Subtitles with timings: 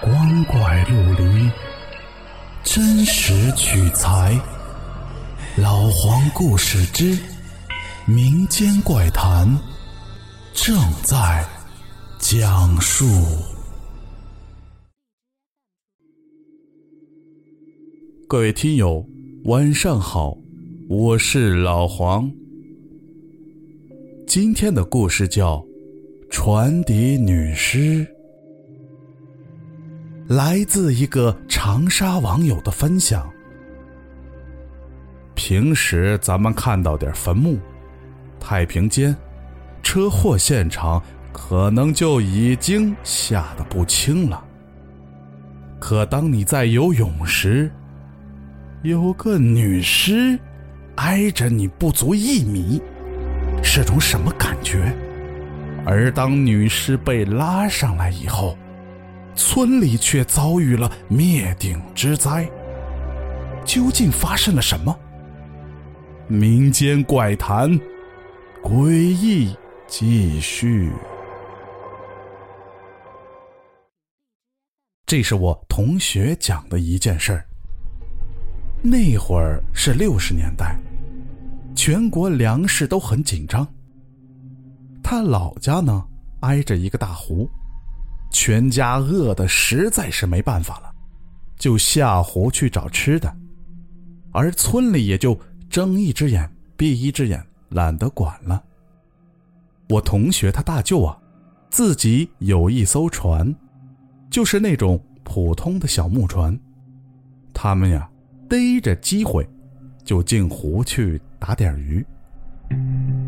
[0.00, 1.50] 光怪陆离，
[2.62, 4.40] 真实取材。
[5.56, 7.18] 老黄故事之
[8.06, 9.48] 民间怪谈
[10.54, 11.44] 正在
[12.20, 13.04] 讲述。
[18.28, 19.04] 各位听友，
[19.46, 20.38] 晚上好，
[20.88, 22.30] 我是老黄。
[24.28, 25.56] 今天的故事叫
[26.30, 28.06] 《传笛女尸》。
[30.28, 33.26] 来自一个长沙网友的分享。
[35.34, 37.58] 平时咱们看到点坟墓、
[38.38, 39.16] 太平间、
[39.82, 41.02] 车祸现场，
[41.32, 44.44] 可能就已经吓得不轻了。
[45.80, 47.70] 可当你在游泳时，
[48.82, 50.38] 有个女尸
[50.96, 52.82] 挨着你不足一米，
[53.62, 54.94] 是种什么感觉？
[55.86, 58.58] 而当女尸被拉上来以后，
[59.38, 62.50] 村里却遭遇了灭顶之灾。
[63.64, 64.98] 究竟发生了什么？
[66.26, 67.70] 民间怪谈，
[68.62, 70.90] 诡异继续。
[75.06, 77.46] 这是我同学讲的一件事儿。
[78.82, 80.76] 那会儿是六十年代，
[81.76, 83.66] 全国粮食都很紧张。
[85.02, 86.04] 他老家呢，
[86.40, 87.48] 挨着一个大湖。
[88.40, 90.94] 全家饿的实在是没办法了，
[91.58, 93.36] 就下湖去找吃的，
[94.30, 95.36] 而村里也就
[95.68, 98.62] 睁一只眼闭一只眼，懒得管了。
[99.88, 101.18] 我同学他大舅啊，
[101.68, 103.52] 自己有一艘船，
[104.30, 106.56] 就是那种普通的小木船，
[107.52, 108.08] 他们呀
[108.48, 109.44] 逮着机会
[110.04, 112.06] 就进湖去打点鱼。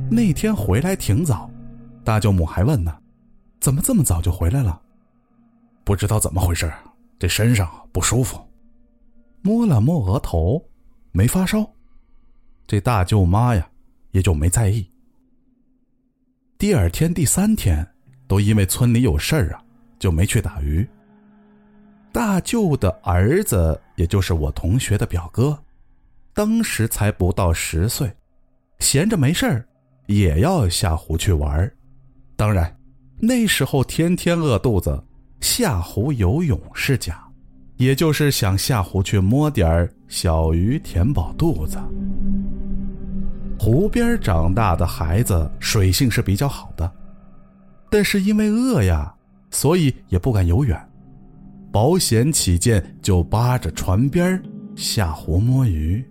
[0.08, 1.50] 那天回来挺早，
[2.04, 2.96] 大舅母还问呢，
[3.58, 4.80] 怎么这么早就回来了？
[5.90, 6.72] 不知道怎么回事，
[7.18, 8.40] 这身上不舒服。
[9.42, 10.64] 摸了摸额头，
[11.10, 11.68] 没发烧。
[12.64, 13.68] 这大舅妈呀，
[14.12, 14.88] 也就没在意。
[16.56, 17.84] 第二天、第三天，
[18.28, 19.60] 都因为村里有事儿啊，
[19.98, 20.88] 就没去打鱼。
[22.12, 25.60] 大舅的儿子，也就是我同学的表哥，
[26.32, 28.08] 当时才不到十岁，
[28.78, 29.66] 闲着没事儿，
[30.06, 31.68] 也要下湖去玩
[32.36, 32.78] 当然，
[33.18, 35.02] 那时候天天饿肚子。
[35.40, 37.22] 下湖游泳是假，
[37.76, 41.78] 也就是想下湖去摸点小鱼填饱肚子。
[43.58, 46.90] 湖边长大的孩子水性是比较好的，
[47.90, 49.14] 但是因为饿呀，
[49.50, 50.78] 所以也不敢游远。
[51.72, 54.42] 保险起见，就扒着船边
[54.74, 56.04] 下湖摸鱼。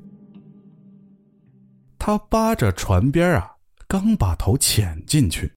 [1.97, 3.51] 他扒着船边啊，
[3.87, 5.51] 刚把头潜进去。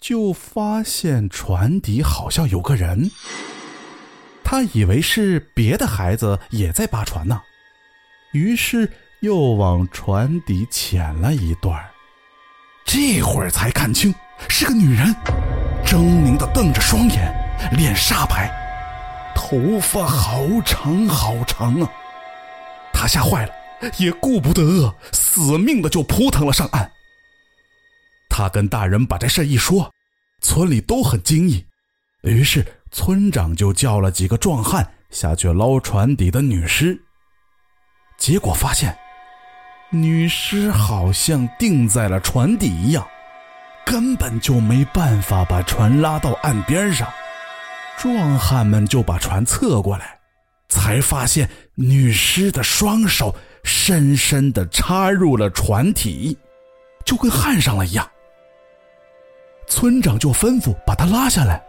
[0.00, 3.10] 就发现船底好像有个人，
[4.42, 7.40] 他以为是别的孩子也在扒船呢，
[8.32, 8.90] 于是
[9.20, 11.78] 又往船底潜了一段
[12.84, 14.12] 这会儿才看清
[14.48, 15.14] 是个女人，
[15.84, 17.32] 狰狞的瞪着双眼，
[17.72, 18.50] 脸煞白，
[19.34, 21.88] 头发好长好长啊！
[22.92, 23.52] 他吓坏了，
[23.98, 26.90] 也顾不得饿，死命的就扑腾了上岸。
[28.40, 29.92] 他跟大人把这事一说，
[30.40, 31.62] 村里都很惊异，
[32.22, 36.98] 于是村长就叫了几个壮汉下去捞船底的女尸。
[38.16, 38.96] 结果发现，
[39.90, 43.06] 女尸好像定在了船底一样，
[43.84, 47.06] 根本就没办法把船拉到岸边上。
[47.98, 50.18] 壮汉们就把船侧过来，
[50.70, 56.38] 才发现女尸的双手深深的插入了船体，
[57.04, 58.10] 就跟焊上了一样。
[59.70, 61.62] 村长就吩咐把他拉下来，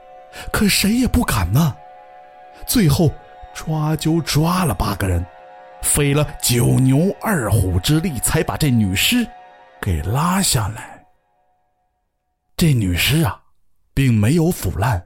[0.51, 1.73] 可谁也不敢呢。
[2.67, 3.11] 最后
[3.53, 5.23] 抓阄抓了八个人，
[5.83, 9.25] 费了九牛二虎之力，才把这女尸
[9.79, 11.05] 给拉下来。
[12.57, 13.39] 这女尸啊，
[13.93, 15.01] 并没有腐烂，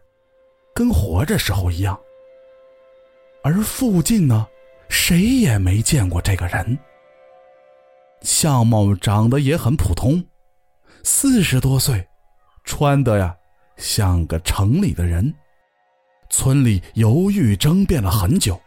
[0.74, 2.00] 跟活着时候一样。
[3.44, 4.48] 而附近呢，
[4.88, 6.80] 谁也没见过这个人，
[8.22, 10.24] 相貌长得也很普通，
[11.04, 12.08] 四十多岁。
[12.66, 13.36] 穿的呀，
[13.78, 15.34] 像个城里的人。
[16.30, 18.60] 村里犹豫争辩了很久，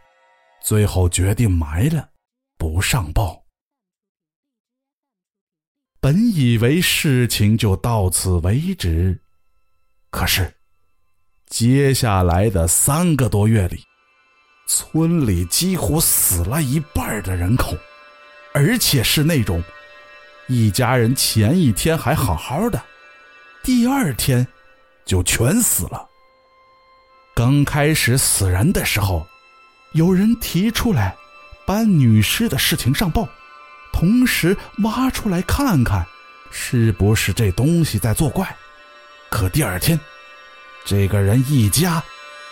[0.63, 2.09] 最后决定埋了，
[2.57, 3.43] 不上报。
[5.99, 9.21] 本以为事情就到此为止，
[10.09, 10.51] 可是，
[11.47, 13.83] 接下来的三个多月里，
[14.67, 17.75] 村里几乎死了一半的人口，
[18.53, 19.61] 而且是那种
[20.47, 22.81] 一家人前一天还好好的。
[23.63, 24.45] 第二天，
[25.05, 26.07] 就全死了。
[27.35, 29.25] 刚开始死人的时候，
[29.93, 31.15] 有人提出来
[31.65, 33.27] 把女尸的事情上报，
[33.93, 36.05] 同时挖出来看看，
[36.51, 38.55] 是不是这东西在作怪。
[39.29, 39.99] 可第二天，
[40.85, 42.03] 这个人一家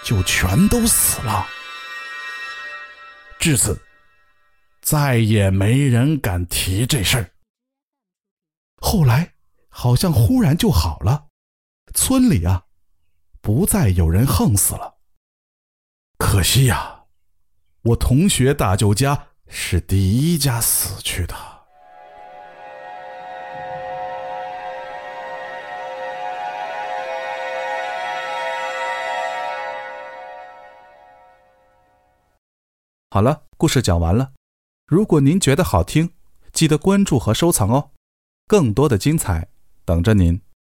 [0.04, 1.46] 就全都死了。
[3.40, 3.80] 至此，
[4.82, 7.30] 再也没人敢提这事儿。
[8.80, 9.32] 后来，
[9.70, 11.28] 好像忽然就好了，
[11.94, 12.66] 村里啊。
[13.40, 14.98] 不再有人横死了。
[16.18, 17.06] 可惜呀，
[17.82, 21.34] 我同学大舅家是第一家死去的。
[33.10, 34.34] 好了，故事讲完了。
[34.86, 36.12] 如果您觉得好听，
[36.52, 37.92] 记得关注和收藏哦，
[38.46, 39.48] 更多的精彩
[39.88, 40.47] 等着您。